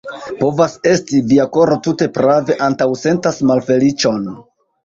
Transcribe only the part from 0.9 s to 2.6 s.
esti, via koro tute prave